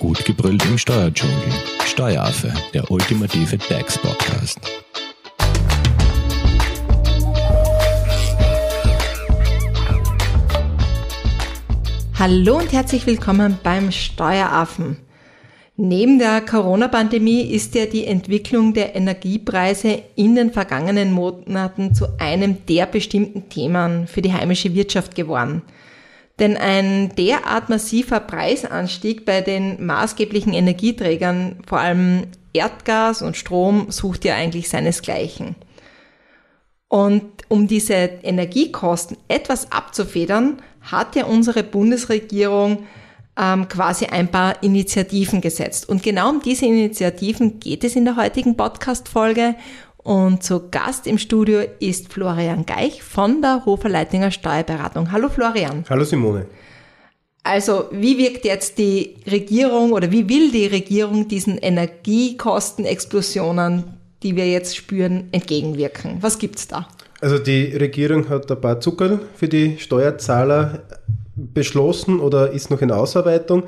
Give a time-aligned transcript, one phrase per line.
[0.00, 1.36] Gut gebrüllt im Steuerdschungel.
[1.84, 4.58] Steueraffe, der ultimative DAX-Podcast.
[12.18, 14.96] Hallo und herzlich willkommen beim Steueraffen.
[15.76, 22.64] Neben der Corona-Pandemie ist ja die Entwicklung der Energiepreise in den vergangenen Monaten zu einem
[22.64, 25.60] der bestimmten Themen für die heimische Wirtschaft geworden.
[26.40, 32.22] Denn ein derart massiver Preisanstieg bei den maßgeblichen Energieträgern, vor allem
[32.54, 35.54] Erdgas und Strom, sucht ja eigentlich seinesgleichen.
[36.88, 42.84] Und um diese Energiekosten etwas abzufedern, hat ja unsere Bundesregierung
[43.38, 45.88] ähm, quasi ein paar Initiativen gesetzt.
[45.88, 49.54] Und genau um diese Initiativen geht es in der heutigen Podcast-Folge.
[50.02, 55.12] Und zu Gast im Studio ist Florian Geich von der Hofer Leitinger Steuerberatung.
[55.12, 55.84] Hallo Florian.
[55.90, 56.46] Hallo Simone.
[57.42, 63.84] Also, wie wirkt jetzt die Regierung oder wie will die Regierung diesen Energiekostenexplosionen,
[64.22, 66.18] die wir jetzt spüren, entgegenwirken?
[66.20, 66.86] Was gibt's da?
[67.20, 70.84] Also die Regierung hat ein paar Zuckerl für die Steuerzahler
[71.36, 73.64] beschlossen oder ist noch in Ausarbeitung.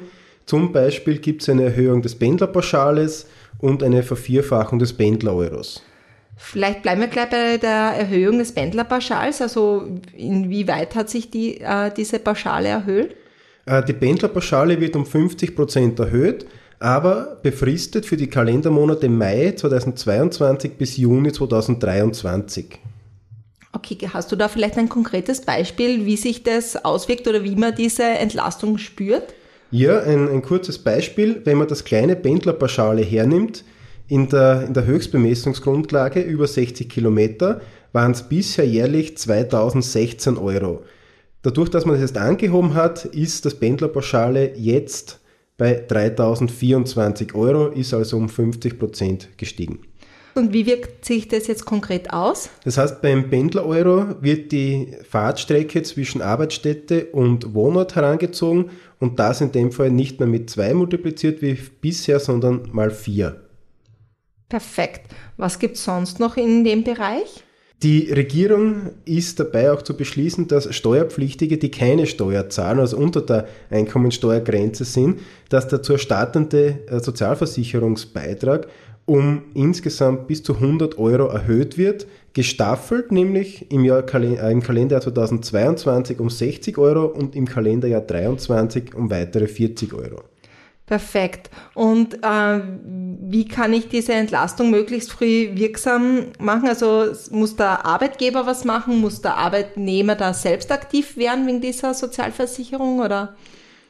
[0.47, 3.27] Zum Beispiel gibt es eine Erhöhung des Pendlerpauschales
[3.59, 5.83] und eine Vervierfachung des Pendler-Euros.
[6.37, 9.41] Vielleicht bleiben wir gleich bei der Erhöhung des Pendlerpauschals.
[9.43, 13.17] Also inwieweit hat sich die, äh, diese Pauschale erhöht?
[13.67, 16.47] Äh, die Pendlerpauschale wird um 50 Prozent erhöht,
[16.79, 22.79] aber befristet für die Kalendermonate Mai 2022 bis Juni 2023.
[23.75, 27.75] Okay, hast du da vielleicht ein konkretes Beispiel, wie sich das auswirkt oder wie man
[27.75, 29.35] diese Entlastung spürt?
[29.71, 31.41] Ja, ein, ein kurzes Beispiel.
[31.45, 33.65] Wenn man das kleine Pendlerpauschale hernimmt,
[34.13, 40.83] in der, in der Höchstbemessungsgrundlage über 60 Kilometer waren es bisher jährlich 2016 Euro.
[41.41, 45.19] Dadurch, dass man das jetzt angehoben hat, ist das Pendlerpauschale jetzt
[45.57, 49.81] bei 3024 Euro, ist also um 50 Prozent gestiegen.
[50.35, 52.51] Und wie wirkt sich das jetzt konkret aus?
[52.65, 59.53] Das heißt, beim Pendler-Euro wird die Fahrtstrecke zwischen Arbeitsstätte und Wohnort herangezogen und das in
[59.53, 63.41] dem Fall nicht mehr mit zwei multipliziert wie bisher, sondern mal vier.
[64.53, 65.11] Perfekt.
[65.39, 67.43] Was gibt es sonst noch in dem Bereich?
[67.83, 73.23] Die Regierung ist dabei auch zu beschließen, dass Steuerpflichtige, die keine Steuer zahlen, also unter
[73.23, 78.69] der Einkommensteuergrenze sind, dass der zu erstattende äh, Sozialversicherungsbeitrag
[79.07, 85.03] um insgesamt bis zu 100 Euro erhöht wird, gestaffelt nämlich im, Jahr, äh, im Kalenderjahr
[85.03, 90.23] 2022 um 60 Euro und im Kalenderjahr 2023 um weitere 40 Euro.
[90.93, 91.49] Perfekt.
[91.73, 92.61] Und äh,
[93.23, 96.69] wie kann ich diese Entlastung möglichst früh wirksam machen?
[96.69, 99.01] Also muss der Arbeitgeber was machen?
[99.01, 103.37] Muss der Arbeitnehmer da selbst aktiv werden wegen dieser Sozialversicherung oder?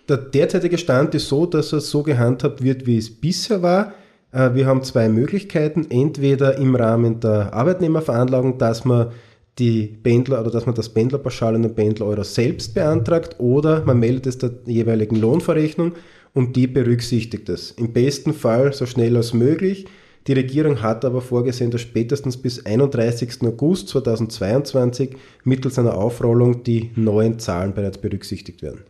[0.08, 3.94] Der derzeitige Stand ist so, dass es so gehandhabt wird, wie es bisher war.
[4.30, 5.88] Äh, wir haben zwei Möglichkeiten.
[5.90, 9.10] Entweder im Rahmen der Arbeitnehmerveranlagung, dass man
[9.58, 14.26] die Pendler oder dass man das Pendlerpauschal und den Pendler-Euro selbst beantragt oder man meldet
[14.28, 15.94] es der jeweiligen Lohnverrechnung
[16.34, 17.72] und die berücksichtigt es.
[17.72, 19.86] Im besten Fall so schnell als möglich.
[20.26, 23.42] Die Regierung hat aber vorgesehen, dass spätestens bis 31.
[23.42, 28.82] August 2022 mittels einer Aufrollung die neuen Zahlen bereits berücksichtigt werden.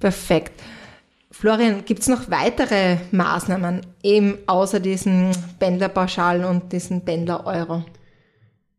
[0.00, 0.62] Perfekt.
[1.30, 7.84] Florian, gibt es noch weitere Maßnahmen eben außer diesen Pendlerpauschalen und diesen Pendler-Euro?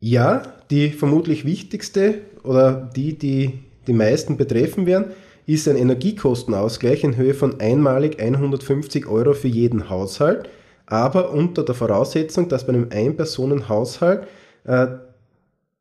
[0.00, 5.12] Ja, die vermutlich wichtigste oder die, die die meisten betreffen werden,
[5.48, 10.50] ist ein Energiekostenausgleich in Höhe von einmalig 150 Euro für jeden Haushalt,
[10.84, 14.26] aber unter der Voraussetzung, dass bei einem Ein-Personen-Haushalt
[14.64, 14.88] äh,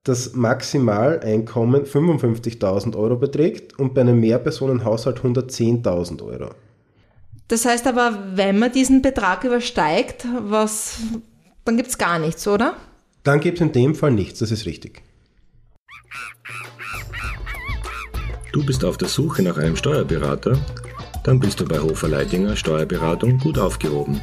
[0.03, 6.51] das Maximaleinkommen 55.000 Euro beträgt und bei einem Mehrpersonenhaushalt 110.000 Euro.
[7.49, 10.99] Das heißt aber, wenn man diesen Betrag übersteigt, was,
[11.66, 12.78] dann gibt es gar nichts, oder?
[13.23, 15.01] Dann gibt es in dem Fall nichts, das ist richtig.
[18.57, 20.58] Du bist auf der Suche nach einem Steuerberater?
[21.23, 24.20] Dann bist du bei Hofer Leidinger Steuerberatung gut aufgehoben.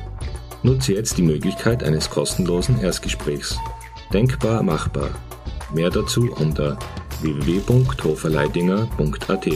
[0.64, 3.56] Nutze jetzt die Möglichkeit eines kostenlosen Erstgesprächs.
[4.12, 5.10] Denkbar machbar.
[5.72, 6.76] Mehr dazu unter
[7.20, 9.46] www.hoferleidinger.at.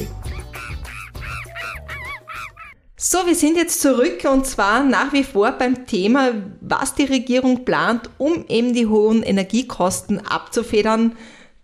[2.97, 7.65] So, wir sind jetzt zurück und zwar nach wie vor beim Thema, was die Regierung
[7.65, 11.17] plant, um eben die hohen Energiekosten abzufedern.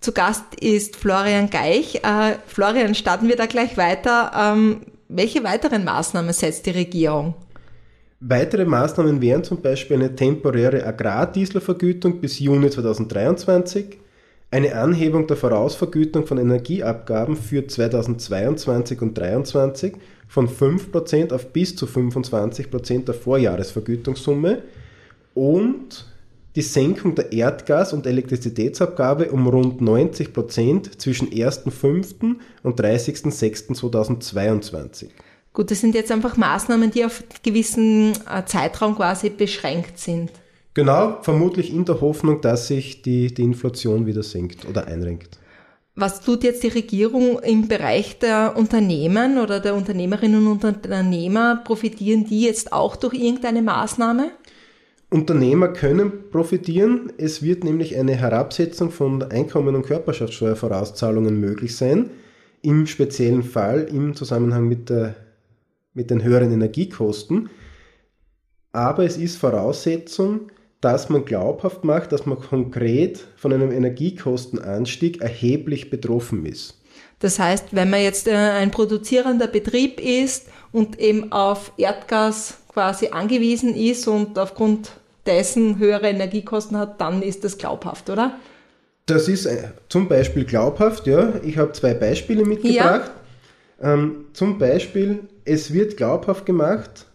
[0.05, 1.95] Zu Gast ist Florian Geich.
[2.05, 4.33] Äh, Florian, starten wir da gleich weiter.
[4.39, 7.33] Ähm, welche weiteren Maßnahmen setzt die Regierung?
[8.21, 13.97] Weitere Maßnahmen wären zum Beispiel eine temporäre Agrardieselvergütung bis Juni 2023,
[14.51, 19.95] eine Anhebung der Vorausvergütung von Energieabgaben für 2022 und 2023
[20.29, 24.65] von 5% auf bis zu 25% der Vorjahresvergütungssumme
[25.33, 26.14] und
[26.57, 32.37] die Senkung der Erdgas- und Elektrizitätsabgabe um rund 90% zwischen 1.5.
[32.63, 35.09] und 30.06.2022.
[35.53, 40.33] Gut, das sind jetzt einfach Maßnahmen, die auf gewissen äh, Zeitraum quasi beschränkt sind.
[40.75, 45.39] Genau, vermutlich in der Hoffnung, dass sich die, die Inflation wieder senkt oder einrenkt.
[45.95, 51.63] Was tut jetzt die Regierung im Bereich der Unternehmen oder der Unternehmerinnen und Unternehmer?
[51.65, 54.33] Profitieren die jetzt auch durch irgendeine Maßnahme?
[55.15, 57.13] Unternehmer können profitieren.
[57.19, 62.11] Es wird nämlich eine Herabsetzung von Einkommen- und Körperschaftssteuervorauszahlungen möglich sein.
[62.63, 65.15] Im speziellen Fall im Zusammenhang mit, der,
[65.93, 67.49] mit den höheren Energiekosten.
[68.73, 70.51] Aber es ist Voraussetzung,
[70.81, 76.83] dass man glaubhaft macht, dass man konkret von einem Energiekostenanstieg erheblich betroffen ist.
[77.21, 83.11] Das heißt, wenn man jetzt äh, ein produzierender Betrieb ist und eben auf Erdgas quasi
[83.11, 84.91] angewiesen ist und aufgrund
[85.27, 88.39] dessen höhere Energiekosten hat, dann ist das glaubhaft, oder?
[89.07, 91.35] Das ist äh, zum Beispiel glaubhaft, ja.
[91.43, 93.13] Ich habe zwei Beispiele mitgebracht.
[93.83, 93.95] Ja.
[93.95, 97.07] Ähm, zum Beispiel, es wird glaubhaft gemacht,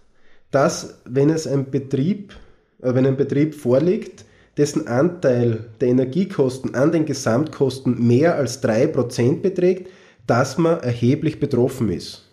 [0.51, 2.33] dass wenn es ein Betrieb
[2.81, 4.25] äh, wenn ein Betrieb vorliegt,
[4.57, 9.89] dessen Anteil der Energiekosten an den Gesamtkosten mehr als 3% beträgt,
[10.27, 12.28] dass man erheblich betroffen ist.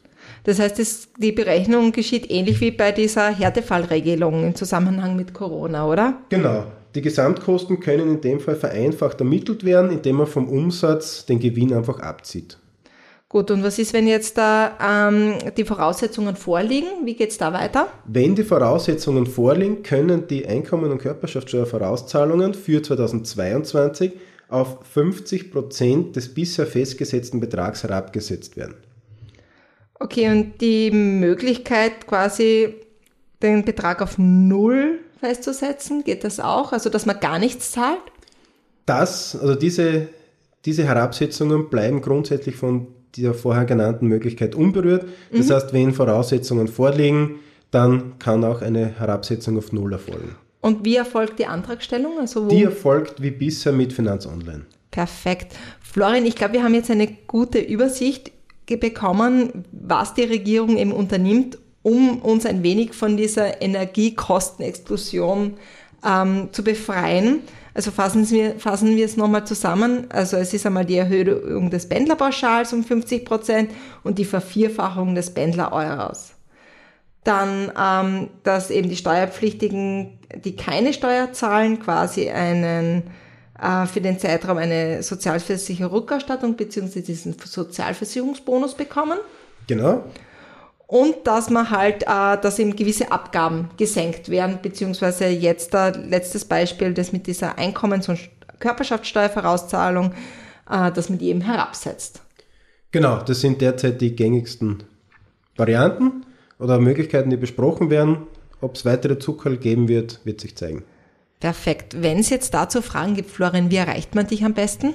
[0.47, 5.89] Das heißt, das, die Berechnung geschieht ähnlich wie bei dieser Härtefallregelung im Zusammenhang mit Corona,
[5.89, 6.19] oder?
[6.29, 6.63] Genau.
[6.95, 11.75] Die Gesamtkosten können in dem Fall vereinfacht ermittelt werden, indem man vom Umsatz den Gewinn
[11.75, 12.59] einfach abzieht.
[13.29, 17.05] Gut, und was ist, wenn jetzt da ähm, die Voraussetzungen vorliegen?
[17.05, 17.89] Wie geht es da weiter?
[18.05, 24.13] Wenn die Voraussetzungen vorliegen, können die Einkommen- und Körperschaftssteuervorauszahlungen für 2022
[24.49, 28.77] auf 50 Prozent des bisher festgesetzten Betrags herabgesetzt werden.
[29.99, 32.75] Okay, und die Möglichkeit quasi
[33.43, 36.73] den Betrag auf Null festzusetzen, geht das auch?
[36.73, 38.01] Also, dass man gar nichts zahlt?
[38.85, 40.09] Das, also diese,
[40.65, 45.07] diese Herabsetzungen bleiben grundsätzlich von dieser vorher genannten Möglichkeit unberührt.
[45.33, 45.53] Das mhm.
[45.53, 47.37] heißt, wenn Voraussetzungen vorliegen,
[47.71, 50.37] dann kann auch eine Herabsetzung auf Null erfolgen.
[50.61, 52.19] Und wie erfolgt die Antragstellung?
[52.19, 54.67] Also die erfolgt wie bisher mit Finanz Online.
[54.91, 55.55] Perfekt.
[55.81, 58.33] Florian, ich glaube, wir haben jetzt eine gute Übersicht
[58.75, 65.55] bekommen, was die Regierung eben unternimmt, um uns ein wenig von dieser Energiekostenexplosion
[66.05, 67.43] ähm, zu befreien.
[67.75, 70.07] Also fassen wir, fassen wir es nochmal zusammen.
[70.09, 73.71] Also es ist einmal die Erhöhung des Pendlerpauschals um 50 Prozent
[74.03, 76.33] und die Vervierfachung des Pendler-Euros.
[77.23, 83.05] Dann, ähm, dass eben die Steuerpflichtigen, die keine Steuer zahlen, quasi einen
[83.59, 87.01] für den Zeitraum eine sozialversicherung Rückerstattung bzw.
[87.01, 89.19] diesen Sozialversicherungsbonus bekommen.
[89.67, 90.05] Genau
[90.87, 96.45] und dass man halt, äh, dass eben gewisse Abgaben gesenkt werden, beziehungsweise jetzt äh, letztes
[96.45, 98.21] Beispiel, das mit dieser Einkommens- und
[98.61, 100.13] Körperschaftssteuervorauszahlung,
[100.71, 102.23] äh, dass man die eben herabsetzt.
[102.93, 104.85] Genau, das sind derzeit die gängigsten
[105.57, 106.25] Varianten
[106.59, 108.27] oder Möglichkeiten, die besprochen werden.
[108.61, 110.85] Ob es weitere Zuckerl geben wird, wird sich zeigen.
[111.41, 112.01] Perfekt.
[112.01, 114.95] Wenn es jetzt dazu Fragen gibt, Florian, wie erreicht man dich am besten?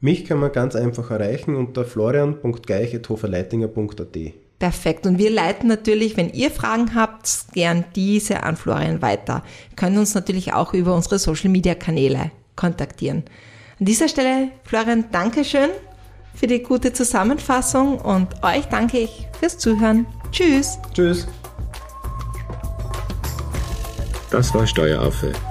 [0.00, 4.16] Mich kann man ganz einfach erreichen unter florian.geich.hoferleitinger.at.
[4.58, 5.06] Perfekt.
[5.06, 9.42] Und wir leiten natürlich, wenn ihr Fragen habt, gern diese an Florian weiter.
[9.70, 13.24] Ihr könnt uns natürlich auch über unsere Social Media Kanäle kontaktieren.
[13.78, 15.70] An dieser Stelle, Florian, Dankeschön
[16.34, 20.06] für die gute Zusammenfassung und euch danke ich fürs Zuhören.
[20.30, 20.78] Tschüss.
[20.94, 21.26] Tschüss.
[24.30, 25.32] Das war Steueraffe.